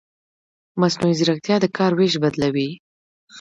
[0.81, 2.69] مصنوعي ځیرکتیا د کار وېش بدلوي.